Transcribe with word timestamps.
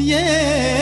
वतन 0.00 0.79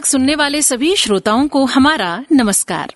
का 0.00 0.02
राग 0.02 0.08
सुनने 0.08 0.34
वाले 0.34 0.60
सभी 0.62 0.94
श्रोताओं 0.96 1.48
को 1.48 1.64
हमारा 1.64 2.24
नमस्कार। 2.32 2.92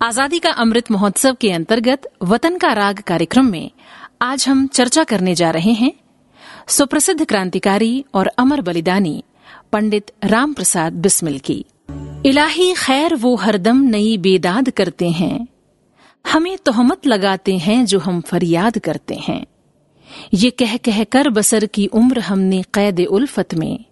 आज़ादी 0.00 0.38
का 0.38 0.50
अमृत 0.50 0.90
महोत्सव 0.90 1.34
के 1.34 1.50
अंतर्गत 1.52 2.06
वतन 2.22 2.58
का 2.58 2.72
राग 2.72 3.00
कार्यक्रम 3.00 3.46
में 3.46 3.70
आज 4.22 4.46
हम 4.48 4.66
चर्चा 4.66 5.04
करने 5.04 5.34
जा 5.34 5.50
रहे 5.50 5.72
हैं 5.72 5.92
सुप्रसिद्ध 6.68 7.24
क्रांतिकारी 7.24 8.04
और 8.14 8.26
अमर 8.38 8.60
बलिदानी 8.60 9.24
पंडित 9.72 10.12
राम 10.24 10.52
प्रसाद 10.52 10.92
बिस्मिल 10.92 11.38
की। 11.38 11.64
इलाही 12.26 12.72
खैर 12.74 13.14
वो 13.16 13.34
हरदम 13.36 13.82
नई 13.88 14.16
बेदाद 14.18 14.70
करते 14.70 15.10
हैं। 15.10 15.46
हमें 16.24 16.56
तोहमत 16.58 17.06
लगाते 17.06 17.56
हैं 17.58 17.84
जो 17.84 17.98
हम 17.98 18.20
फरियाद 18.20 18.78
करते 18.78 19.14
हैं। 19.14 19.44
ये 20.34 20.50
कह 20.50 20.76
कह 20.76 21.04
कर 21.04 21.30
बसर 21.30 21.66
की 21.66 21.86
उम्र 21.86 22.20
हमने 22.20 22.62
कैद 22.74 23.06
उल्फत 23.10 23.54
में। 23.54 23.84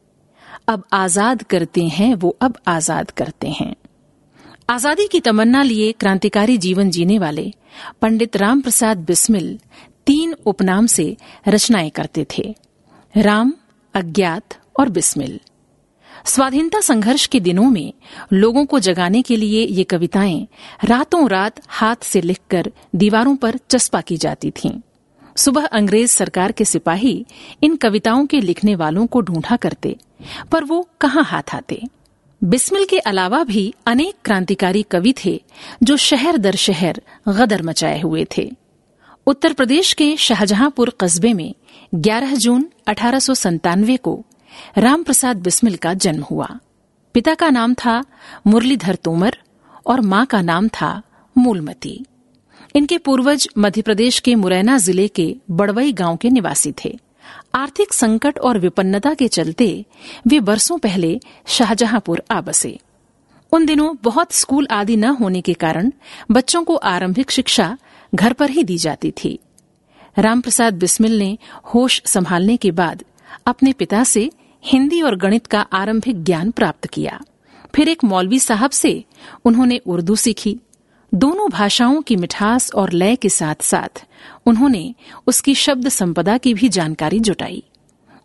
अब 0.68 0.82
आज़ाद 0.92 1.42
करते 1.42 1.84
हैं, 1.84 2.14
वो 2.14 2.36
अब 2.40 2.56
आज़ाद 2.68 3.10
करते 3.10 3.48
हैं। 3.50 3.74
आज़ादी 4.70 5.06
की 5.06 5.20
तमन्ना 5.20 5.62
लिए 5.62 5.92
क्रांतिकारी 5.92 6.56
जीवन 6.58 6.90
जीने 6.90 7.18
वाले 7.18 7.52
पंडित 8.02 8.36
राम 8.36 8.60
प्रसाद 8.60 8.98
बिस्मिल 8.98 9.58
तीन 10.06 10.34
उपनाम 10.46 10.86
से 10.86 11.16
रचनाएँ 11.48 11.90
करते 11.90 12.26
थे। 12.38 12.54
राम, 13.14 13.52
अज्ञात 13.94 14.58
और 14.80 14.88
बिस्मिल। 14.88 15.40
स्वाधीनता 16.24 16.80
संघर्ष 16.80 17.26
के 17.26 17.40
दिनों 17.40 17.70
में 17.70 17.92
लोगों 18.32 18.64
को 18.66 18.78
जगाने 18.78 19.22
के 19.22 19.36
लिए 19.36 19.64
ये 19.66 19.84
कविताएँ 19.84 20.46
रातों 20.84 21.28
रात 21.28 21.60
हाथ 21.68 21.96
से 22.02 22.20
लिखकर 22.20 22.70
दीवारों 22.94 23.36
पर 23.36 23.58
चस्पा 23.70 24.00
की 24.00 24.16
जाती 24.16 24.50
थीं। 24.50 24.80
सुबह 25.38 25.66
अंग्रेज़ 25.66 26.10
सरकार 26.10 26.52
के 26.52 26.64
सिपाही 26.64 27.26
इन 27.62 27.76
कविताओं 27.76 28.26
के 28.26 28.40
लिखने 28.40 28.74
वालों 28.74 29.06
को 29.06 29.20
ढूंढा 29.20 29.56
करते, 29.56 29.96
पर 30.52 30.64
वो 30.64 30.88
कहाँ 31.00 31.24
हाथ 31.24 31.54
आते। 31.54 31.82
बिस्मिल 32.44 32.84
के 32.84 32.98
अलावा 32.98 33.42
भी 33.44 33.74
अनेक 33.86 34.14
क्रांतिकारी 34.24 34.82
कवि 34.82 35.14
थे 35.24 35.42
जो 35.82 35.96
शहर 35.96 36.36
दर 36.36 36.56
शहर 36.56 37.00
गदर 37.28 37.62
मचाए 37.62 38.00
हुए 38.00 38.26
थे। 38.36 38.50
उत्तर 39.26 39.52
प्रदेश 39.52 39.92
के 39.92 40.16
शाहजहांपुर 40.16 40.92
कस्बे 41.00 41.32
में 41.32 41.54
11 41.94 42.34
जून 42.34 42.68
अठारह 42.86 43.96
को 43.96 44.24
राम 44.78 45.02
प्रसाद 45.02 45.36
बिस्मिल 45.36 45.76
का 45.76 45.94
जन्म 45.94 46.22
हुआ। 46.22 46.48
पिता 47.14 47.34
का 47.34 47.50
नाम 47.50 47.74
था 47.74 48.02
मुरलीधर 48.46 48.94
तोमर 48.94 49.38
और 49.86 50.00
माँ 50.00 50.26
का 50.26 50.42
नाम 50.42 50.68
था 50.68 51.02
मूलमती। 51.36 52.04
इनके 52.74 52.98
पूर्वज 52.98 53.48
मध्य 53.58 53.82
प्रदेश 53.82 54.18
के 54.18 54.34
मुरैना 54.34 54.76
ज़िले 54.78 55.06
के 55.08 55.34
बड़वई 55.50 55.92
गाँव 55.92 56.16
के 56.16 56.30
निवासी 56.30 56.72
थे। 56.84 56.98
आर्थिक 57.54 57.92
संकट 57.92 58.38
और 58.38 58.58
विपन्नता 58.58 59.14
के 59.14 59.28
चलते 59.28 59.84
वे 60.26 60.40
बरसों 60.40 60.78
पहले 60.78 61.18
शाहजहांपुर 61.46 62.22
आ 62.30 62.40
बसे। 62.40 62.78
उन 63.52 63.66
दिनों 63.66 63.94
बहुत 64.02 64.32
स्कूल 64.32 64.66
आदि 64.70 64.96
न 64.96 65.04
होने 65.04 65.40
के 65.40 65.52
कारण 65.54 65.92
बच्चों 66.30 66.62
को 66.64 66.76
आरंभिक 66.76 67.30
शिक्षा 67.30 67.76
घर 68.14 68.32
पर 68.32 68.50
ही 68.50 68.64
दी 68.64 68.78
जाती 68.78 69.10
थी। 69.10 69.38
रामप्रसाद 70.18 70.74
बिस्मिल 70.74 71.18
ने 71.18 71.36
होश 71.74 72.02
संभालने 72.06 72.56
के 72.56 72.70
बाद 72.70 73.04
अपने 73.46 73.72
पिता 73.72 74.04
से 74.04 74.30
हिंदी 74.64 75.00
और 75.02 75.16
गणित 75.16 75.46
का 75.46 75.60
आरंभिक 75.72 76.22
ज्ञान 76.24 76.50
प्राप्त 76.50 76.86
किया। 76.86 77.20
फिर 77.74 77.88
एक 77.88 78.04
मौलवी 78.04 78.38
साहब 78.38 78.70
से 78.70 79.04
उन्होंने 79.44 79.80
उर्दू 79.86 80.16
सीखी। 80.16 80.56
दोनों 81.12 81.48
भाषाओं 81.50 82.00
की 82.02 82.16
मिठास 82.16 82.70
और 82.72 82.92
लय 82.92 83.16
के 83.16 83.28
साथ 83.28 83.62
साथ 83.62 84.04
उन्होंने 84.46 84.94
उसकी 85.26 85.54
शब्द 85.54 85.88
संपदा 85.88 86.36
की 86.38 86.52
भी 86.54 86.68
जानकारी 86.68 87.20
जुटाई। 87.20 87.62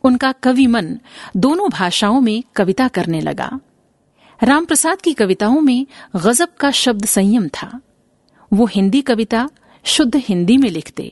उनका 0.03 0.31
कवि 0.43 0.65
मन 0.67 0.97
दोनों 1.37 1.69
भाषाओं 1.69 2.19
में 2.21 2.43
कविता 2.55 2.87
करने 2.87 3.21
लगा। 3.21 3.49
रामप्रसाद 4.41 5.01
की 5.01 5.13
कविताओं 5.13 5.59
में 5.61 5.85
गजब 6.15 6.53
का 6.55 6.71
शब्द 6.71 7.05
संयम 7.05 7.47
था। 7.47 7.79
वो 8.51 8.65
हिंदी 8.65 9.01
कविता 9.01 9.49
शुद्ध 9.85 10.15
हिंदी 10.15 10.57
में 10.57 10.69
लिखते, 10.69 11.11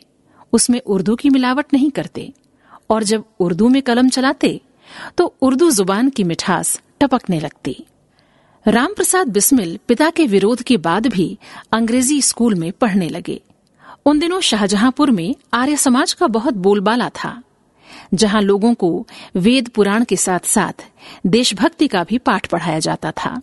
उसमें 0.54 0.80
उर्दू 0.82 1.16
की 1.16 1.30
मिलावट 1.30 1.74
नहीं 1.74 1.90
करते 1.92 2.32
और 2.90 3.04
जब 3.04 3.24
उर्दू 3.40 3.70
में 3.70 3.82
कलम 3.82 4.10
चलाते 4.10 4.60
तो 5.18 5.26
उर्दू 5.42 5.70
ज़ुबान 5.72 6.10
की 6.10 6.24
मिठास 6.24 6.80
टपकने 7.00 7.40
लगती। 7.40 7.76
रामप्रसाद 8.66 9.28
बिस्मिल 9.28 9.78
पिता 9.88 10.10
के 10.10 10.26
विरोध 10.28 10.62
के 10.62 10.76
बाद 10.78 11.08
भी 11.08 11.38
अंग्रेज़ी 11.72 12.22
स्कूल 12.22 12.56
में 12.56 12.72
पढ़ने 12.72 13.08
लगे। 13.10 13.40
उन 14.06 14.20
दिनों 14.20 14.40
शाहजहांपुर 14.42 15.12
में 15.12 15.36
आर्य 15.54 15.78
समाज 15.78 16.12
का 16.14 16.28
बहुत 16.28 16.54
बोलबाला 16.56 17.08
था, 17.10 17.42
जहाँ 18.14 18.42
लोगों 18.42 18.74
को 18.74 19.08
वेद 19.36 19.70
पुराण 19.70 20.04
के 20.04 20.16
साथ 20.16 20.46
साथ 20.46 20.86
देशभक्ति 21.28 21.88
का 21.88 22.04
भी 22.04 22.18
पाठ 22.18 22.48
पढ़ाया 22.48 22.80
जाता 22.80 23.12
था। 23.16 23.42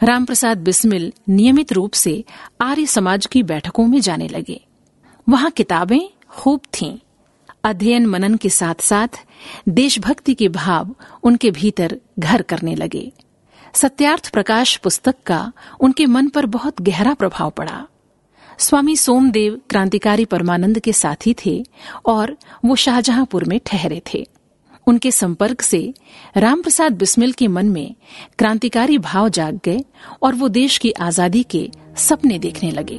रामप्रसाद 0.00 0.58
बिस्मिल 0.58 1.12
नियमित 1.28 1.72
रूप 1.72 1.92
से 1.92 2.24
आर्य 2.60 2.86
समाज 2.86 3.26
की 3.26 3.42
बैठकों 3.42 3.86
में 3.86 4.00
जाने 4.00 4.28
लगे। 4.28 4.60
वहाँ 5.26 5.50
किताबें 5.50 6.00
खूब 6.30 6.60
थीं। 6.74 6.96
अध्ययन 7.64 8.06
मनन 8.06 8.36
के 8.36 8.50
साथ 8.50 8.82
साथ 8.82 9.18
देशभक्ति 9.68 10.34
के 10.34 10.48
भाव 10.50 10.94
उनके 11.22 11.50
भीतर 11.50 11.96
घर 12.18 12.42
करने 12.42 12.74
लगे। 12.74 13.10
सत्यार्थ 13.74 14.30
प्रकाश 14.30 14.76
पुस्तक 14.76 15.14
का 15.26 15.52
उनके 15.80 16.06
मन 16.06 16.28
पर 16.28 16.46
बहुत 16.46 16.80
गहरा 16.82 17.14
प्रभाव 17.14 17.50
पड़ा। 17.50 17.86
स्वामी 18.58 18.96
सोमदेव 18.96 19.60
क्रांतिकारी 19.70 20.24
परमानंद 20.24 20.78
के 20.78 20.92
साथी 20.92 21.34
थे 21.46 21.62
और 22.06 22.36
वो 22.64 22.76
शाहजहांपुर 22.76 23.44
में 23.44 23.60
ठहरे 23.66 24.02
थे। 24.14 24.26
उनके 24.86 25.10
संपर्क 25.10 25.60
से 25.60 25.94
रामप्रसाद 26.36 26.92
बिस्मिल 26.92 27.32
के 27.32 27.48
मन 27.48 27.66
में 27.66 27.94
क्रांतिकारी 28.38 28.98
भाव 28.98 29.28
जाग 29.28 29.60
गए 29.64 29.84
और 30.22 30.34
वो 30.34 30.48
देश 30.48 30.78
की 30.78 30.90
आज़ादी 30.90 31.42
के 31.42 31.70
सपने 31.96 32.38
देखने 32.38 32.70
लगे। 32.70 32.98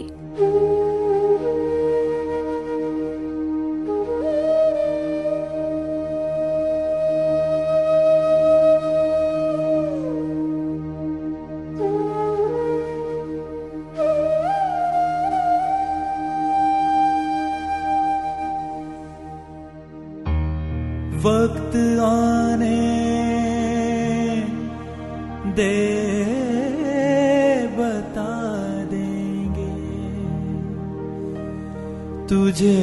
वक्त 21.24 21.76
आने 22.04 22.78
दे 25.58 25.76
बता 27.78 28.32
देंगे 28.94 29.68
तुझे 32.30 32.78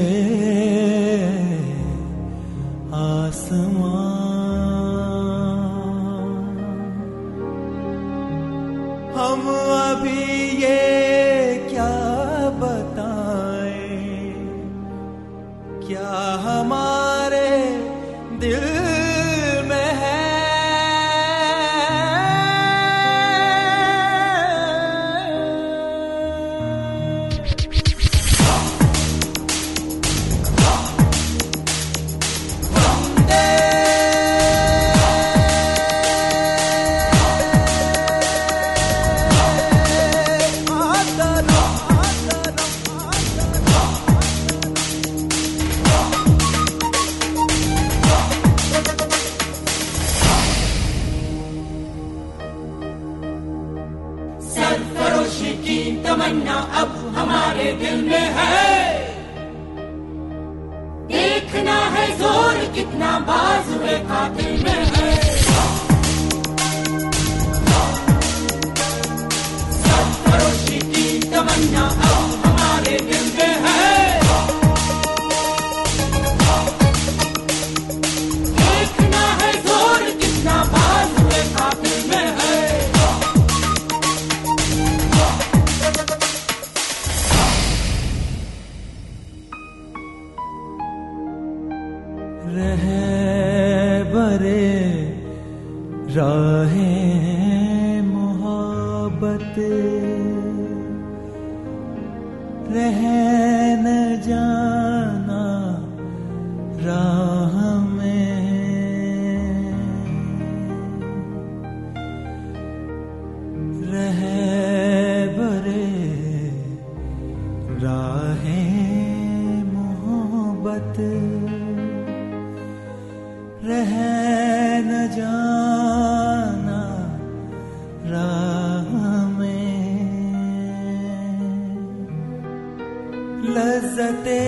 लज्जते 134.18 134.42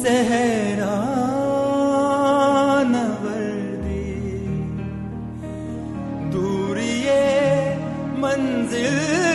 सहरा 0.00 0.96
नवर्दी 2.90 4.02
दूरी 6.34 6.92
ये 7.06 7.22
मंजिल 8.24 9.31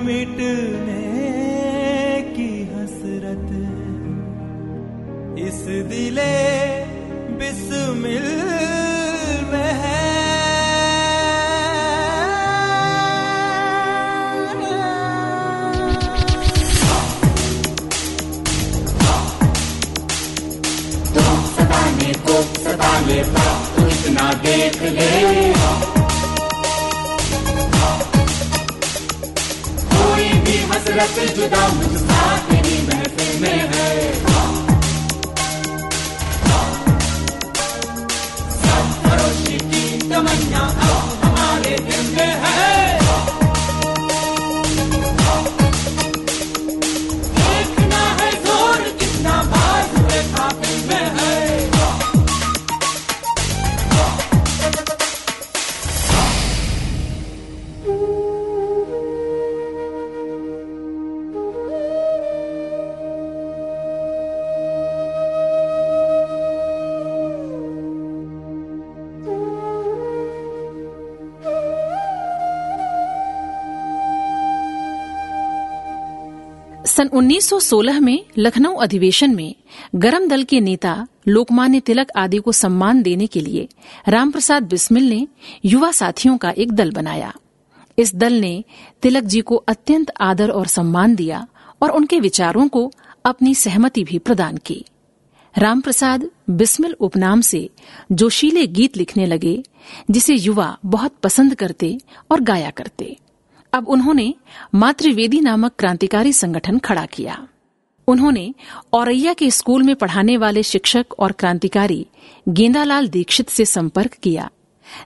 मिटने 0.00 1.02
की 2.30 2.50
हसरत। 2.72 3.48
इस 5.38 5.60
दिले 5.90 6.34
बिस्मिल 7.38 8.26
में 9.50 9.72
है 9.82 10.02
सताने 21.54 22.12
को 22.26 22.42
सता 22.42 22.92
ले 23.00 23.22
तू 23.76 23.86
इतना 23.88 24.32
देख 24.44 24.82
ले। 24.96 25.93
भी 30.94 31.26
जुदा 31.28 31.68
मुझसा 31.68 32.36
तेरी 32.38 32.76
महफिल 32.86 33.40
में 33.42 33.58
है। 33.74 34.13
सन 76.96 77.08
1916 77.08 78.00
में 78.00 78.24
लखनऊ 78.38 78.74
अधिवेशन 78.74 79.34
में 79.34 79.54
गरम 79.94 80.28
दल 80.28 80.44
के 80.44 80.60
नेता, 80.60 81.06
लोकमान्य 81.28 81.80
तिलक 81.80 82.10
आदि 82.16 82.38
को 82.38 82.52
सम्मान 82.52 83.02
देने 83.02 83.26
के 83.26 83.40
लिए 83.40 83.68
रामप्रसाद 84.08 84.62
बिस्मिल 84.62 85.08
ने 85.08 85.28
युवा 85.64 85.90
साथियों 85.90 86.36
का 86.36 86.50
एक 86.50 86.72
दल 86.72 86.90
बनाया। 86.90 87.34
इस 87.98 88.14
दल 88.14 88.32
ने 88.32 88.64
तिलक 89.02 89.24
जी 89.24 89.40
को 89.40 89.56
अत्यंत 89.56 90.12
आदर 90.20 90.50
और 90.50 90.66
सम्मान 90.66 91.14
दिया 91.14 91.46
और 91.82 91.90
उनके 91.90 92.20
विचारों 92.20 92.68
को 92.68 92.92
अपनी 93.24 93.54
सहमति 93.54 94.04
भी 94.04 94.18
प्रदान 94.18 94.56
की। 94.56 94.84
रामप्रसाद 95.58 96.30
बिस्मिल 96.50 96.92
उपनाम 97.00 97.40
से 97.40 97.70
जोशीले 98.12 98.66
गीत 98.66 98.96
लिखने 98.96 99.26
लगे, 99.26 99.62
जिसे 100.10 100.34
युवा 100.34 100.78
बहुत 100.86 101.14
पसंद 101.22 101.54
करते 101.54 101.98
और 102.30 102.40
गाया 102.40 102.70
करते। 102.70 103.16
अब 103.74 103.88
उन्होंने 103.88 104.34
मातृवेदी 104.74 105.40
नामक 105.40 105.72
क्रांतिकारी 105.78 106.32
संगठन 106.32 106.78
खड़ा 106.78 107.06
किया। 107.06 107.48
उन्होंने 108.08 108.54
औरैया 108.92 109.32
के 109.32 109.50
स्कूल 109.50 109.82
में 109.82 109.96
पढ़ाने 109.96 110.36
वाले 110.36 110.62
शिक्षक 110.62 111.06
और 111.18 111.32
क्रांतिकारी 111.32 112.06
गेंदालाल 112.48 113.08
दीक्षित 113.08 113.48
से 113.48 113.64
संपर्क 113.64 114.12
किया। 114.12 114.50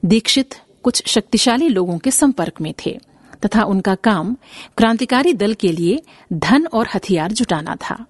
दीक्षित 0.04 0.54
कुछ 0.82 1.02
शक्तिशाली 1.06 1.68
लोगों 1.68 1.98
के 1.98 2.10
संपर्क 2.10 2.60
में 2.60 2.74
थे, 2.86 2.98
तथा 3.46 3.62
उनका 3.62 3.94
काम 3.94 4.36
क्रांतिकारी 4.76 5.32
दल 5.32 5.54
के 5.54 5.72
लिए 5.72 6.02
धन 6.32 6.66
और 6.66 6.88
हथियार 6.94 7.32
जुटाना 7.32 7.76
था। 7.76 8.04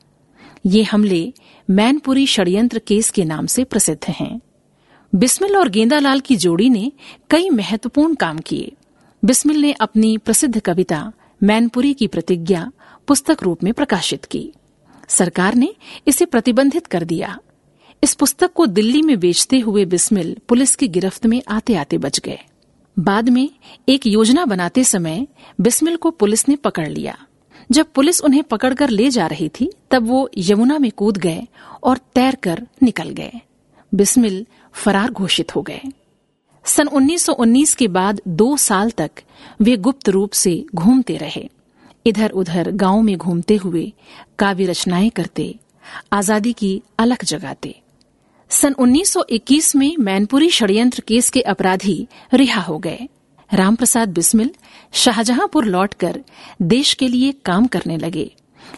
ये 0.67 0.83
हमले 0.83 1.33
मैनपुरी 1.71 2.27
षडयंत्र 2.27 2.79
केस 2.79 3.11
के 3.11 3.25
नाम 3.25 3.47
से 3.47 3.65
प्रसिद्ध 3.65 4.05
हैं। 4.11 4.41
बिस्मिल 5.15 5.57
और 5.57 5.69
गेंदालाल 5.69 6.21
की 6.21 6.37
जोड़ी 6.37 6.69
ने 6.71 6.93
कई 7.31 7.51
महत्वपूर्ण 7.51 8.15
काम 8.15 8.39
किए। 8.39 8.73
बिस्मिल 9.25 9.61
ने 9.61 9.73
अपनी 9.73 10.19
प्रसिद्ध 10.19 10.61
कविता 10.61 11.13
मैनपुरी 11.43 11.95
की 11.95 12.07
प्रतिज्ञा 12.07 12.73
पुस्तक 13.09 13.37
रूप 13.43 13.65
में 13.65 13.73
प्रकाशित 13.73 14.25
की। 14.25 14.53
सरकार 15.09 15.55
ने 15.55 15.75
इसे 16.09 16.25
प्रतिबंधित 16.25 16.87
कर 16.87 17.05
दिया। 17.05 17.39
इस 18.05 18.15
पुस्तक 18.15 18.53
को 18.53 18.67
दिल्ली 18.67 19.03
में 19.03 19.21
बेचते 19.21 19.59
हुए 19.59 19.85
बिस्मिल 19.85 20.37
पुलिस 20.49 20.77
की 20.77 20.89
गिरफ्त 20.89 21.27
में 21.27 21.43
आते 21.49 21.75
आते 21.75 21.99
बच 21.99 22.21
गए। 22.21 22.39
बाद 22.99 23.29
में 23.29 23.51
एक 23.89 24.07
योजना 24.07 24.45
बनाते 24.45 24.85
समय 24.85 25.27
बिस्मिल 25.61 25.97
को 25.97 26.11
पुलिस 26.11 26.49
ने 26.49 26.57
पकड़ 26.57 26.89
लिया। 26.89 27.19
जब 27.71 27.87
पुलिस 27.87 28.21
उन्हें 28.21 28.43
पकड़कर 28.43 28.91
ले 28.91 29.11
जा 29.11 29.27
रही 29.27 29.49
थी, 29.49 29.73
तब 29.91 30.07
वो 30.07 30.31
यमुना 30.39 30.79
में 30.79 30.91
कूद 30.91 31.17
गए 31.17 31.43
और 31.83 31.99
तैरकर 31.99 32.67
निकल 32.83 33.09
गए। 33.09 33.33
बिस्मिल 33.95 34.47
फरार 34.73 35.11
घोषित 35.11 35.57
हो 35.57 35.63
गए। 35.63 35.81
सन 36.69 36.89
1919 36.89 37.75
के 37.75 37.87
बाद 37.89 38.21
दो 38.29 38.57
साल 38.57 38.91
तक 38.91 39.21
वे 39.61 39.77
गुप्त 39.77 40.09
रूप 40.09 40.33
से 40.33 40.53
घूमते 40.75 41.17
रहे। 41.17 41.49
इधर 42.07 42.31
उधर 42.31 42.71
गाँव 42.73 43.01
में 43.03 43.17
घूमते 43.17 43.57
हुए 43.57 43.93
काव्य 44.39 44.67
रचनाएँ 44.67 45.09
करते, 45.11 45.55
आज़ादी 46.13 46.53
की 46.53 46.71
अलख 46.99 47.25
जगाते। 47.25 47.75
सन 48.51 48.75
1921 48.75 49.75
में 49.77 49.97
मैनपुरी 49.99 50.51
षड्यंत्र 50.51 51.03
केस 51.09 51.31
के 51.31 51.41
अपराधी 51.43 52.07
रिहा 52.35 52.61
हो 52.61 52.79
गए। 52.79 53.09
रामप्रसाद 53.51 54.09
बिस्मिल 54.09 54.51
शाहजहांपुर 54.95 55.65
लौटकर 55.65 56.21
देश 56.63 56.93
के 56.95 57.09
लिए 57.09 57.33
काम 57.45 57.67
करने 57.67 57.97
लगे, 57.97 58.31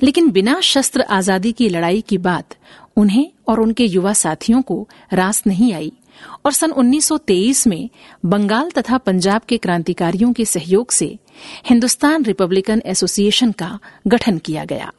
लेकिन 0.03 0.31
बिना 0.31 0.61
शस्त्र 0.61 1.03
आज़ादी 1.11 1.53
की 1.53 1.69
लड़ाई 1.69 2.01
की 2.01 2.19
बात 2.21 2.57
उन्हें 2.97 3.27
और 3.49 3.61
उनके 3.61 3.85
युवा 3.85 4.13
साथियों 4.13 4.63
को 4.63 4.87
रास 5.13 5.43
नहीं 5.47 5.73
आई। 5.75 5.93
और 6.45 6.53
सन 6.53 6.71
1923 6.71 7.67
में 7.67 7.91
बंगाल 8.25 8.71
तथा 8.71 8.99
पंजाब 8.99 9.43
के 9.49 9.59
क्रांतिकारियों 9.59 10.33
के 10.33 10.45
सहयोग 10.45 10.91
से 10.91 11.19
हिंदुस्तान 11.67 12.25
रिपब्लिकन 12.25 12.83
एसोसिएशन 12.87 13.53
का 13.53 13.79
गठन 14.07 14.39
किया 14.39 14.65
गया। 14.65 14.93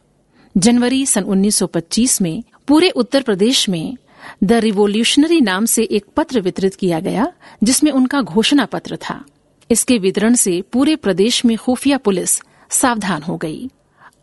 जनवरी 0.58 1.06
सन 1.06 1.24
1925 1.24 2.22
में 2.22 2.44
पूरे 2.68 2.90
उत्तर 2.90 3.22
प्रदेश 3.22 3.70
में 3.70 3.98
द 4.44 4.52
रिवोल्यूशनरी 4.52 5.42
नाम 5.42 5.66
से 5.66 5.84
एक 5.84 6.06
पत्र 6.16 6.42
वितरित 6.42 6.76
किया 6.76 7.00
गया, 7.00 7.34
जिसमें 7.64 7.92
उनका 7.92 8.22
घोषणा 8.22 8.66
पत्र 8.66 8.98
था। 8.98 9.26
इसके 9.72 9.98
वितरण 9.98 10.34
से 10.34 10.62
पूरे 10.62 10.96
प्रदेश 10.96 11.46
में 11.46 11.58
खुफिया 11.58 11.98
पुलिस 11.98 12.42
सावधान 12.70 13.24
हो 13.24 13.38
गई। 13.38 13.70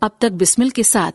अब 0.01 0.11
तक 0.21 0.31
बिस्मिल 0.31 0.69
के 0.69 0.83
साथ 0.83 1.11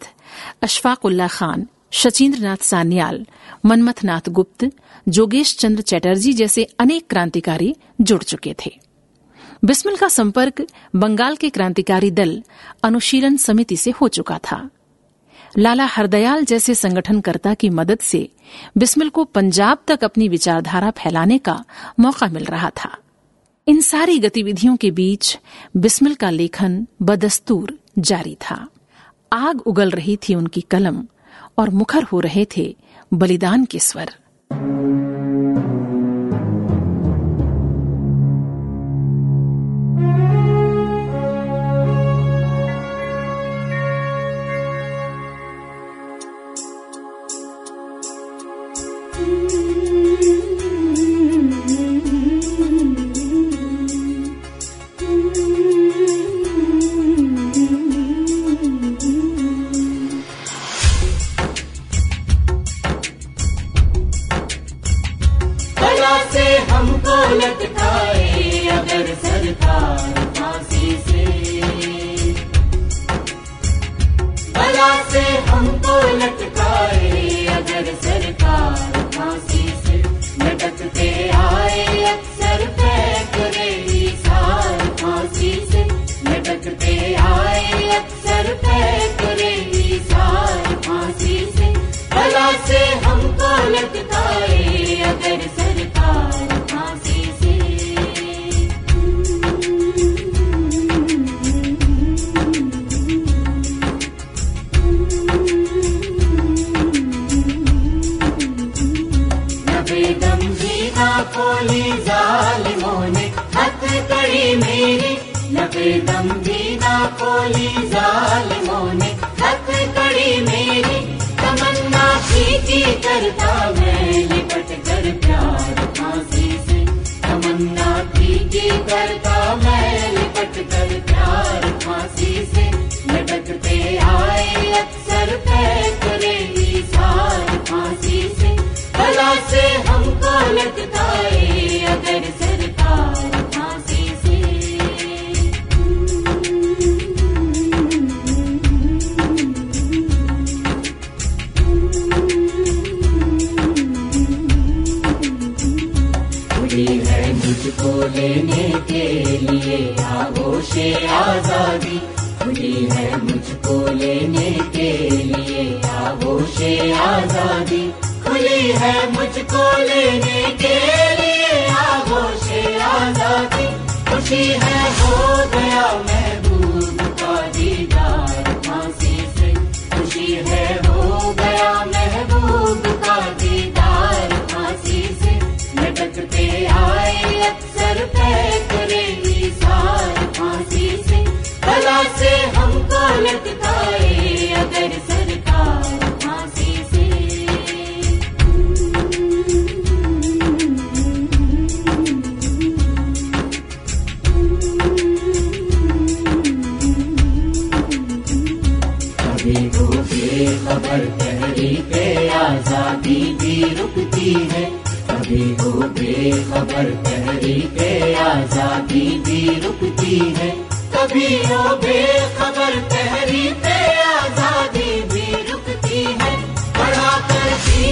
अशफाक 0.62 1.04
उल्ला 1.04 1.28
खान 1.28 1.66
शचीन्द्रनाथ 1.94 2.56
सान्याल, 2.56 3.26
मनमथनाथ 3.64 4.28
गुप्त, 4.28 4.70
जोगेश 5.08 5.56
चंद्र 5.56 5.82
चैटर्जी 5.82 6.32
जैसे 6.32 6.64
अनेक 6.64 7.06
क्रांतिकारी 7.10 7.76
जुड़ 8.00 8.22
चुके 8.22 8.54
थे। 8.66 8.80
बिस्मिल 9.64 9.96
का 9.96 10.08
संपर्क 10.08 10.66
बंगाल 10.96 11.36
के 11.36 11.50
क्रांतिकारी 11.50 12.10
दल 12.10 12.42
अनुशीलन 12.82 13.36
समिति 13.36 13.76
से 13.76 13.90
हो 13.90 14.08
चुका 14.08 14.38
था। 14.38 14.70
लाला 15.58 15.84
हरदयाल 15.84 16.44
जैसे 16.44 16.74
संगठनकर्ता 16.74 17.54
की 17.54 17.70
मदद 17.70 17.98
से 17.98 18.28
बिस्मिल 18.78 19.08
को 19.08 19.24
पंजाब 19.24 19.78
तक 19.86 20.04
अपनी 20.04 20.28
विचारधारा 20.28 20.90
फैलाने 20.90 21.38
का 21.38 21.64
मौका 22.00 22.26
मिल 22.26 22.44
रहा 22.44 22.70
था। 22.70 22.98
इन 23.68 23.80
सारी 23.80 24.18
गतिविधियों 24.18 24.76
के 24.76 24.90
बीच 24.90 25.38
बिस्मिल 25.76 26.14
का 26.14 26.30
लेखन 26.30 26.86
बदस्तूर 27.02 27.78
जारी 27.98 28.34
था। 28.34 28.68
आग 29.32 29.60
उगल 29.60 29.90
रही 29.90 30.16
थी 30.16 30.34
उनकी 30.34 30.60
कलम 30.60 31.04
और 31.58 31.70
मुखर 31.70 32.02
हो 32.02 32.20
रहे 32.20 32.46
थे 32.56 32.76
बलिदान 33.14 33.64
के 33.64 33.78
स्वर। 33.78 34.14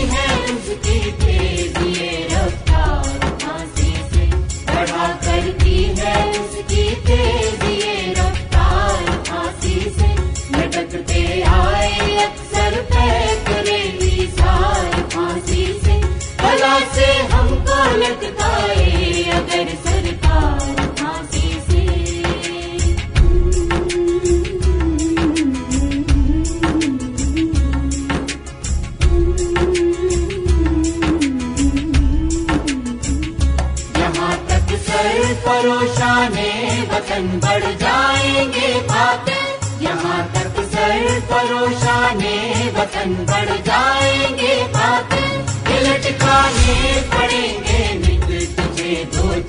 है 0.00 0.26
रफ्तार 2.32 3.66
से 3.76 4.26
बढ़ा 4.72 5.08
करती 5.24 5.82
है 5.98 6.16
उसकी 6.40 6.84
वतन 37.12 37.26
बढ़ 37.44 37.64
जाएँगे 37.80 38.68
कातिल 38.88 39.84
यहाँ 39.84 40.22
तक 40.34 40.60
सर 40.72 41.20
परोशाने 41.30 42.36
वचन 42.76 43.14
बढ़ 43.30 43.50
जाएँगे 43.68 44.54
कातिल 44.76 45.28
दिल 45.68 45.92
टिकाने 46.04 47.00
पड़ेंगे 47.12 47.80
निकल 48.06 48.46
तुझे 48.56 49.04
दो 49.16 49.40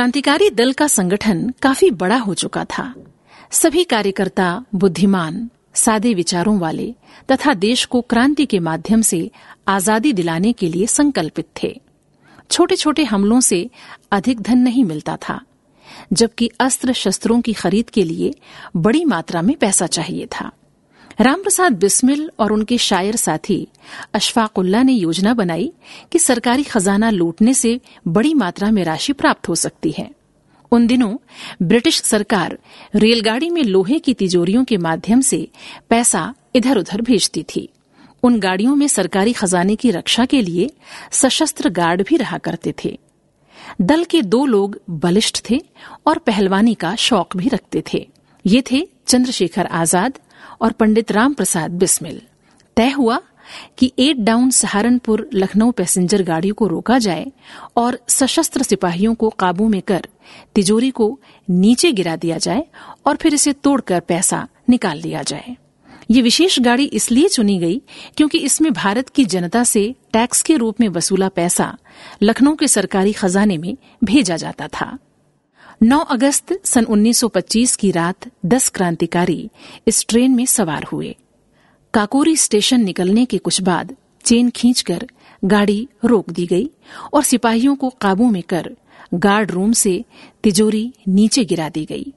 क्रांतिकारी 0.00 0.48
दल 0.50 0.72
का 0.72 0.86
संगठन 0.86 1.42
काफ़ी 1.62 1.90
बड़ा 1.90 2.16
हो 2.16 2.34
चुका 2.34 2.64
था। 2.64 2.84
सभी 3.50 3.82
कार्यकर्ता, 3.84 4.64
बुद्धिमान, 4.74 5.50
सादे 5.74 6.12
विचारों 6.14 6.58
वाले 6.58 6.94
तथा 7.32 7.52
देश 7.54 7.84
को 7.84 8.00
क्रांति 8.00 8.46
के 8.46 8.58
माध्यम 8.58 9.02
से 9.02 9.30
आज़ादी 9.68 10.12
दिलाने 10.12 10.52
के 10.52 10.68
लिए 10.68 10.86
संकल्पित 10.86 11.46
थे। 11.62 11.80
छोटे 12.50 12.76
छोटे 12.76 13.04
हमलों 13.04 13.40
से 13.40 13.68
अधिक 14.12 14.40
धन 14.40 14.58
नहीं 14.58 14.84
मिलता 14.84 15.16
था, 15.18 15.40
जबकि 16.12 16.50
अस्त्र 16.60 16.92
शस्त्रों 16.92 17.40
की 17.40 17.52
खरीद 17.52 17.90
के 17.90 18.04
लिए 18.04 18.34
बड़ी 18.76 19.04
मात्रा 19.04 19.42
में 19.42 19.54
पैसा 19.56 19.86
चाहिए 19.88 20.26
था। 20.26 20.50
रामप्रसाद 21.18 21.72
बिस्मिल 21.72 22.30
और 22.38 22.52
उनके 22.52 22.78
शायर 22.78 23.16
साथी 23.16 23.66
अशफाकुल्ला 24.14 24.82
ने 24.82 24.92
योजना 24.92 25.34
बनाई 25.34 25.72
कि 26.12 26.18
सरकारी 26.18 26.62
खजाना 26.62 27.10
लूटने 27.10 27.54
से 27.54 27.80
बड़ी 28.08 28.32
मात्रा 28.34 28.70
में 28.70 28.82
राशि 28.84 29.12
प्राप्त 29.12 29.48
हो 29.48 29.54
सकती 29.54 29.90
है। 29.90 30.10
उन 30.72 30.86
दिनों 30.86 31.14
ब्रिटिश 31.62 32.00
सरकार 32.02 32.58
रेलगाड़ी 32.94 33.50
में 33.50 33.62
लोहे 33.62 33.98
की 33.98 34.14
तिजोरियों 34.14 34.64
के 34.64 34.76
माध्यम 34.76 35.20
से 35.20 35.48
पैसा 35.90 36.34
इधर 36.54 36.78
उधर 36.78 37.00
भेजती 37.00 37.42
थी। 37.42 37.68
उन 38.22 38.38
गाड़ियों 38.40 38.74
में 38.76 38.86
सरकारी 38.88 39.32
खजाने 39.32 39.76
की 39.76 39.90
रक्षा 39.90 40.24
के 40.24 40.42
लिए 40.42 40.70
सशस्त्र 41.12 41.68
गार्ड 41.70 42.02
भी 42.02 42.16
रहा 42.16 42.38
करते 42.38 42.74
थे। 42.84 42.98
दल 43.80 44.04
के 44.04 44.22
दो 44.22 44.44
लोग 44.46 44.80
बलिष्ठ 44.90 45.40
थे 45.50 45.60
और 46.06 46.18
पहलवानी 46.18 46.74
का 46.74 46.94
शौक 46.96 47.36
भी 47.36 47.48
रखते 47.48 47.82
थे। 47.92 48.06
ये 48.44 48.62
थे 48.70 48.88
चंद्रशेखर 49.06 49.66
आज़ाद 49.66 50.18
और 50.60 50.72
पंडित 50.72 51.12
राम 51.12 51.34
प्रसाद 51.34 51.70
बिस्मिल। 51.70 52.20
तय 52.76 52.90
हुआ 52.90 53.20
कि 53.78 53.92
eight 53.98 54.16
down 54.16 54.50
Saharanpur 54.50 55.28
Lucknow 55.34 55.70
passenger 55.70 56.22
गाड़ी 56.22 56.50
को 56.50 56.66
रोका 56.66 56.98
जाए 56.98 57.26
और 57.76 57.98
सशस्त्र 58.08 58.62
सिपाहियों 58.62 59.14
को 59.14 59.30
काबू 59.30 59.68
में 59.68 59.80
कर 59.82 60.06
तिजोरी 60.54 60.90
को 60.90 61.18
नीचे 61.48 61.92
गिरा 61.92 62.16
दिया 62.16 62.38
जाए 62.38 62.64
और 63.06 63.16
फिर 63.16 63.34
इसे 63.34 63.52
तोड़कर 63.52 64.00
पैसा 64.00 64.46
निकाल 64.68 64.98
लिया 64.98 65.22
जाए। 65.22 65.56
ये 66.10 66.22
विशेष 66.22 66.58
गाड़ी 66.60 66.84
इसलिए 66.84 67.28
चुनी 67.28 67.58
गई 67.58 67.80
क्योंकि 68.16 68.38
इसमें 68.38 68.72
भारत 68.72 69.08
की 69.08 69.24
जनता 69.24 69.64
से 69.64 69.94
टैक्स 70.12 70.42
के 70.42 70.56
रूप 70.56 70.80
में 70.80 70.88
वसूला 70.88 71.28
पैसा 71.28 71.76
लखनऊ 72.22 72.54
के 72.54 72.68
सरकारी 72.68 73.12
खजाने 73.12 73.58
में 73.58 73.76
भेजा 74.04 74.36
जाता 74.36 74.68
था। 74.68 74.96
9 75.82 75.98
अगस्त 76.04 76.60
सन 76.64 76.84
1925 76.84 77.76
की 77.76 77.90
रात 77.90 78.26
10 78.46 78.68
क्रांतिकारी 78.68 79.50
इस 79.88 80.06
ट्रेन 80.08 80.34
में 80.34 80.46
सवार 80.46 80.82
हुए। 80.82 81.16
काकोरी 81.94 82.36
स्टेशन 82.36 82.80
निकलने 82.80 83.24
के 83.24 83.38
कुछ 83.38 83.62
बाद 83.62 83.96
चेन 84.24 84.50
खींचकर 84.50 85.06
गाड़ी 85.44 85.88
रोक 86.04 86.30
दी 86.30 86.46
गई 86.46 86.70
और 87.12 87.22
सिपाहियों 87.22 87.76
को 87.76 87.90
काबू 87.90 88.30
में 88.30 88.42
कर 88.42 88.76
गार्ड 89.14 89.50
रूम 89.50 89.72
से 89.72 90.04
तिजोरी 90.42 90.94
नीचे 91.08 91.44
गिरा 91.44 91.68
दी 91.68 91.84
गई। 91.84 92.12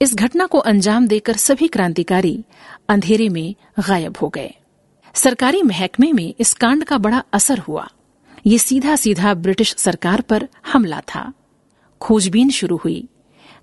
इस 0.00 0.14
घटना 0.14 0.46
को 0.46 0.58
अंजाम 0.58 1.06
देकर 1.06 1.36
सभी 1.36 1.68
क्रांतिकारी 1.68 2.44
अंधेरे 2.88 3.28
में 3.28 3.54
गायब 3.88 4.16
हो 4.22 4.28
गए। 4.28 4.54
सरकारी 5.14 5.62
महकमे 5.62 6.12
में 6.12 6.34
इस 6.38 6.54
कांड 6.54 6.84
का 6.84 6.98
बड़ा 6.98 7.24
असर 7.32 7.58
हुआ। 7.58 7.88
ये 8.46 8.58
सीधा 8.58 8.96
सीधा 8.96 9.34
ब्रिटिश 9.34 9.74
सरकार 9.78 10.20
पर 10.20 10.48
हमला 10.72 11.00
था। 11.00 11.32
खोजबीन 12.04 12.50
शुरू 12.50 12.76
हुई। 12.76 13.08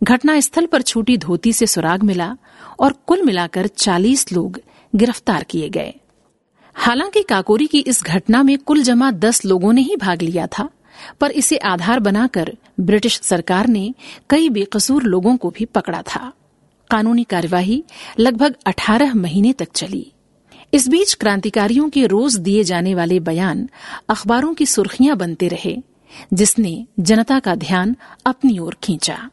घटनास्थल 0.04 0.65
पर 0.65 0.82
छूटी 0.82 1.17
धोती 1.17 1.54
से 1.54 1.67
सुराग 1.67 2.04
मिला 2.04 2.38
और 2.80 2.93
कुल 3.08 3.21
मिलाकर 3.21 3.67
40 3.67 4.34
लोग 4.34 4.60
गिरफ़्तार 4.95 5.43
किए 5.43 5.69
गए। 5.69 5.93
हालाँकि 6.73 7.23
काकोरी 7.23 7.67
की 7.67 7.80
इस 7.80 8.04
घटना 8.04 8.43
में 8.43 8.58
कुल 8.58 8.84
जमा 8.84 9.12
10 9.12 9.45
लोगों 9.45 9.73
ने 9.73 9.82
ही 9.82 9.95
भाग 9.95 10.21
लिया 10.21 10.47
था, 10.47 10.69
पर 11.19 11.32
इसे 11.32 11.58
आधार 11.58 11.99
बनाकर 11.99 12.58
ब्रिटिश 12.80 13.21
सरकार 13.23 13.67
ने 13.67 13.93
कई 14.30 14.49
बेकसूर 14.49 15.04
लोगों 15.04 15.38
को 15.38 15.49
भी 15.49 15.65
पकड़ा 15.65 16.01
था। 16.01 16.34
कानूनी 16.91 17.23
कार्यवाही 17.23 17.84
लगभग 18.19 18.56
18 18.65 19.15
महीने 19.15 19.54
तक 19.54 19.71
चली। 19.75 20.12
इस 20.73 20.88
बीच 20.88 21.13
क्रांतिकारियों 21.13 21.89
के 21.89 22.08
रोज 22.08 22.36
दिए 22.36 22.63
जाने 22.63 22.95
वाले 22.95 23.19
बयान 23.19 23.69
अखबारों 24.10 24.54
की 24.54 24.65
सुर्खियाँ 24.65 25.17
बनते 25.17 25.47
रहे। 25.47 25.82
जिसने 26.34 26.86
जनता 27.00 27.39
का 27.39 27.56
ध्यान 27.56 27.95
अपनी 28.26 28.60
ओर 28.60 28.78
खींचा। 28.84 29.30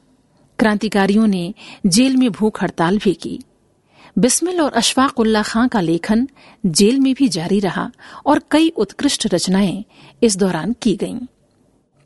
क्रांतिकारियों 0.58 1.26
ने 1.26 1.54
जेल 1.86 2.16
में 2.16 2.30
भूख 2.30 2.62
हड़ताल 2.62 2.98
भी 2.98 3.14
की। 3.14 3.40
बिस्मिल 4.18 4.60
और 4.60 4.72
अशफाक 4.72 5.20
उल्ला 5.20 5.42
खां 5.42 5.68
का 5.68 5.80
लेखन 5.80 6.28
जेल 6.66 7.00
में 7.00 7.14
भी 7.14 7.28
जारी 7.28 7.60
रहा 7.60 7.90
और 8.26 8.42
कई 8.50 8.68
उत्कृष्ट 8.68 9.34
रचनाएँ 9.34 9.84
इस 10.22 10.36
दौरान 10.36 10.74
की 10.82 10.96
गईं। 10.96 11.18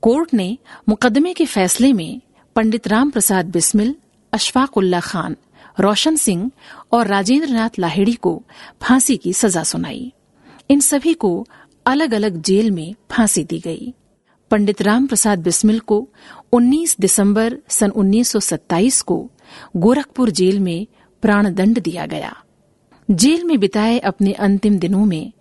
कोर्ट 0.00 0.34
ने 0.34 0.58
मुकदमे 0.88 1.32
के 1.32 1.44
फैसले 1.44 1.92
में 1.92 2.20
पंडित 2.56 2.88
राम 2.88 3.10
प्रसाद 3.10 3.46
बिस्मिल 3.46 3.94
अशफाक 4.32 4.76
उल्ला 4.76 5.00
खान, 5.00 5.36
रोशन 5.80 6.16
सिंह 6.16 6.50
और 6.92 7.06
राजेंद्र 7.06 7.48
नाथ 7.48 7.78
लाहिड़ी 7.78 8.14
को 8.14 8.42
फांसी 8.82 9.16
की 9.16 9.32
सजा 9.32 9.62
सुनाई। 9.62 10.12
इन 10.70 10.80
सभी 10.80 11.14
को 11.14 11.46
अलग 11.86 12.14
अलग 12.14 12.42
जेल 12.42 12.70
में 12.70 12.94
फांसी 13.10 13.44
दी 13.44 13.58
गई। 13.58 13.94
पंडित 14.52 14.82
राम 14.82 15.06
प्रसाद 15.06 15.38
बिस्मिल 15.38 15.78
को 15.80 16.08
19 16.52 16.94
दिसंबर 17.00 17.56
सन 17.68 17.90
1927 17.90 19.00
को 19.02 19.30
गोरखपुर 19.76 20.30
जेल 20.30 20.58
में 20.60 20.86
प्राणदंड 21.22 21.80
दिया 21.82 22.04
गया। 22.06 22.34
जेल 23.08 23.44
में 23.44 23.58
बिताए 23.60 23.98
अपने 23.98 24.32
अंतिम 24.32 24.78
दिनों 24.78 25.04
में 25.04 25.32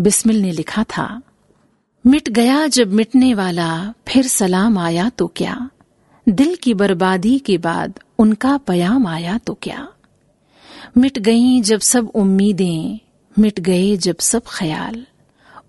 बिस्मिल 0.00 0.40
ने 0.42 0.52
लिखा 0.52 0.84
था, 0.84 1.22
मिट 2.04 2.28
गया 2.28 2.66
जब 2.66 2.92
मिटने 2.92 3.32
वाला, 3.34 3.94
फिर 4.08 4.26
सलाम 4.26 4.78
आया 4.78 5.08
तो 5.08 5.26
क्या? 5.26 5.70
दिल 6.26 6.54
की 6.56 6.74
बर्बादी 6.74 7.38
के 7.38 7.58
बाद 7.58 7.98
उनका 8.18 8.56
पयाम 8.56 9.06
आया 9.06 9.38
तो 9.38 9.58
क्या? 9.62 9.88
मिट 10.96 11.18
गई 11.18 11.60
जब 11.60 11.80
सब 11.80 12.08
उम्मीदें, 12.14 12.98
मिट 13.38 13.60
गए 13.60 13.96
जब 13.96 14.18
सब 14.18 14.42
ख्याल, 14.48 15.04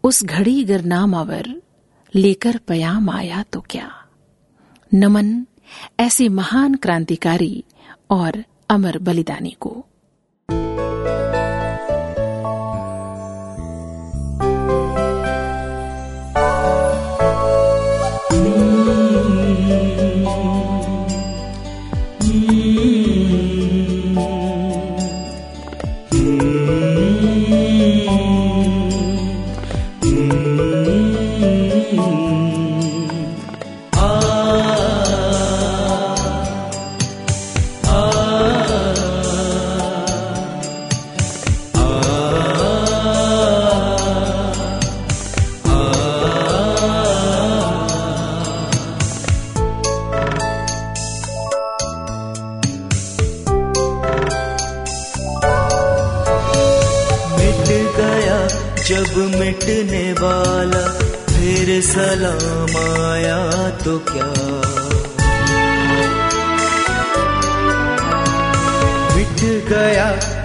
उस 0.04 0.24
घड़ी 0.24 0.64
गर 0.64 0.86
नाम 0.86 1.18
अवर 1.18 1.62
लेकर 2.16 2.58
पयाम 2.58 3.10
आया 3.10 3.44
तो 3.44 3.62
क्या? 3.62 3.92
नमन 4.94 5.46
ऐसे 6.00 6.30
महान 6.30 6.76
क्रांतिकारी 6.76 7.64
और 8.10 8.44
अमर 8.70 8.98
बलिदानी 8.98 9.56
को। 9.60 9.86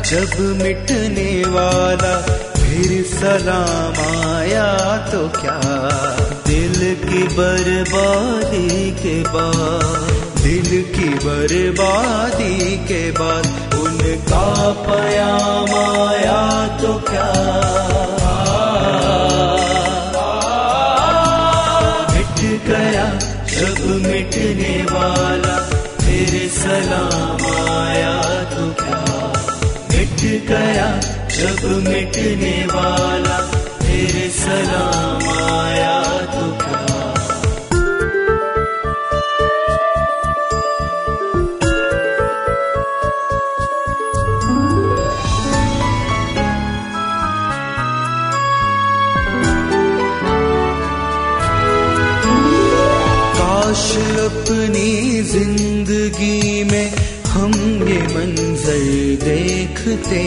जब 0.07 0.63
मिटने 0.63 1.45
वाला 1.47 2.21
फिर 2.57 3.05
सलाम 3.05 4.27
आया 4.35 4.97
तो 5.07 5.29
क्या? 5.29 5.61
दिल 6.47 6.95
की 7.05 7.23
बर्बादी 7.23 8.91
के 8.91 9.23
बाद, 9.23 10.11
दिल 10.43 10.83
की 10.83 11.09
बर्बादी 11.09 12.77
के 12.77 13.11
बाद 13.11 13.75
उनका 13.75 14.73
पयाम 14.73 15.75
आया 15.75 16.67
तो 16.77 16.95
क्या? 16.95 17.33
जब 31.47 31.65
मिटने 31.87 32.55
वाला 32.71 33.37
फिर 33.83 34.15
सलाम 34.37 35.29
आया 35.43 35.95
काश 53.39 53.87
अपनी 54.27 55.23
ज़िंदगी 55.33 56.65
में 56.73 56.91
हम 57.31 57.53
ये 57.89 58.03
मंजर 58.15 58.85
देखते। 59.25 60.25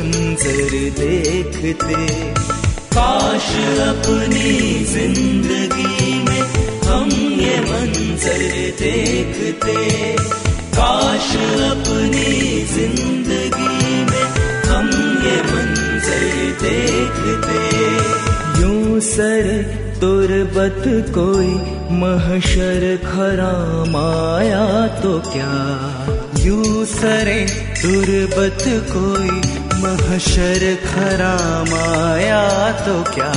मंजर 0.00 0.70
देखते। 0.98 1.94
काश 2.92 3.48
अपनी 3.86 4.84
ज़िंदगी 4.84 6.12
में 6.24 6.40
हम 6.84 7.10
ये 7.40 7.58
मंजर 7.60 8.44
देखते। 8.80 9.74
काश 10.76 11.28
अपनी 11.66 12.64
ज़िंदगी 12.72 13.92
में 14.10 14.24
हम 14.70 14.88
ये 15.26 15.36
मंजर 15.50 16.24
देखते। 16.64 17.60
यूँ 18.62 19.00
सर 19.10 19.52
तुरबत 20.00 20.82
कोई 21.14 21.52
महशर 22.00 22.84
खराम 23.04 23.96
आया 23.96 24.66
तो 25.02 25.18
क्या? 25.32 25.54
यू 26.44 26.84
सरे 26.90 27.40
तुरबत 27.82 28.64
कोई 28.92 29.58
महशर 29.82 30.62
खराम 30.84 31.70
आया 31.74 32.42
तो 32.80 32.94
क्या? 33.14 33.32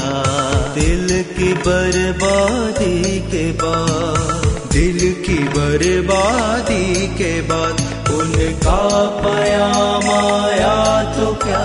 दिल 0.76 1.08
की 1.36 1.54
बर्बादी 1.68 3.20
के 3.32 3.46
बाद, 3.62 4.48
दिल 4.74 5.00
की 5.26 5.38
बर्बादी 5.56 7.08
के 7.18 7.34
बाद 7.42 7.82
उनका 8.14 8.80
पयाम 9.24 10.10
आया 10.12 10.78
तो 11.14 11.28
क्या? 11.46 11.64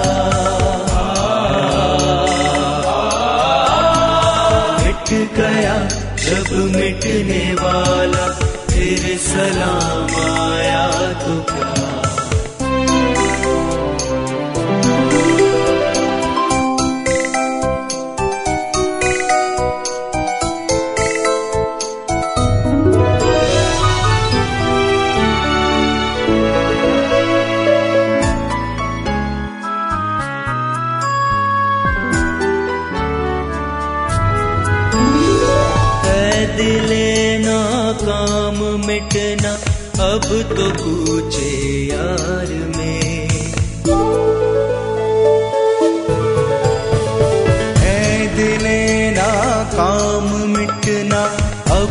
मिट 4.79 5.11
गया 5.37 5.77
जब 6.25 6.53
मिटने 6.77 7.43
वाला 7.62 8.27
फिर 8.71 9.17
सलाम 9.29 10.14
आया 10.33 10.87
तो 11.25 11.41
क्या? 11.53 11.67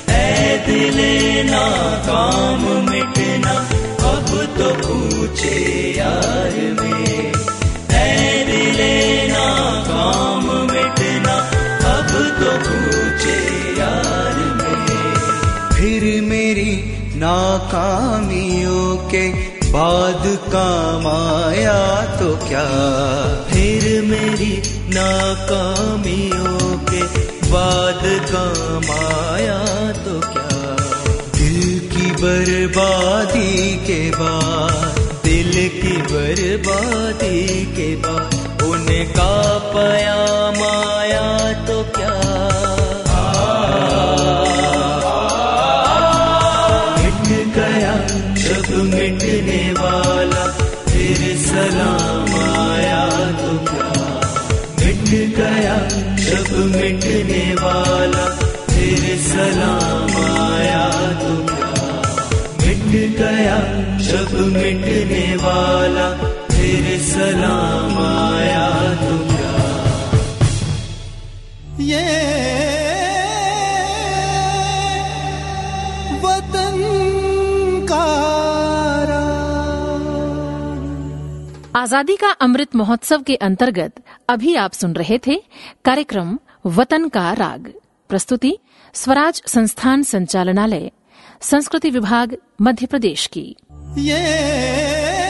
है 0.10 0.58
दिले 0.66 1.44
ना 1.44 1.70
काम 2.08 2.90
मिटना, 2.90 3.52
अब 4.10 4.26
तो 4.58 4.88
पूछे 4.88 5.94
यार 5.98 6.78
में। 6.82 7.34
है 7.92 8.46
दिले 8.46 9.28
ना 9.28 9.48
काम 9.88 10.46
मिटना, 10.72 11.34
अब 11.96 12.12
तो 12.12 12.70
पूछे 12.70 13.38
यार 13.80 14.36
में। 14.36 15.14
फिर 15.70 16.22
मेरी 16.22 16.76
नाकामियों 17.20 18.98
के 19.10 19.32
बाद 19.72 20.24
काम 20.26 21.08
आया 21.08 22.02
तो 22.18 22.36
क्या? 22.36 22.68
फिर 23.54 24.02
मेरी 24.02 24.62
नाकामियों 24.90 26.29
के 26.29 26.29
बाद 27.50 28.02
काम 28.04 28.92
आया 29.06 29.60
तो 29.92 30.20
क्या? 30.20 30.76
दिल 31.38 31.80
की 31.90 32.12
बर्बादी 32.12 33.78
के 33.88 34.12
बाद, 34.12 35.00
दिल 35.24 35.52
की 35.52 35.98
बर्बादी 35.98 37.66
के 37.76 37.96
बाद 37.96 38.64
उनका 38.64 39.58
पया 39.74 40.52
माया 40.52 41.54
तो 41.68 41.84
क्या? 41.84 42.16
मिटने 64.71 65.36
वाला 65.36 66.08
फिर 66.47 66.86
सलाम 67.01 67.97
आया 67.99 68.67
तो 68.95 69.15
क्या 69.29 69.53
ये 71.79 72.03
वतन 76.23 76.77
आज़ादी 81.75 82.15
का 82.15 82.29
अमृत 82.41 82.75
महोत्सव 82.75 83.21
के 83.21 83.36
अंतर्गत 83.36 84.01
अभी 84.29 84.55
आप 84.55 84.73
सुन 84.73 84.93
रहे 84.93 85.17
थे 85.27 85.36
कार्यक्रम 85.86 86.38
वतन 86.65 87.08
का 87.08 87.32
राग। 87.34 87.71
प्रस्तुति 88.10 88.58
स्वराज 88.95 89.41
संस्थान 89.47 90.03
संचालनालय, 90.03 90.91
संस्कृति 91.41 91.89
विभाग, 91.89 92.38
मध्य 92.62 92.86
प्रदेश 92.86 93.25
की। 93.27 93.55
ये 94.00 95.29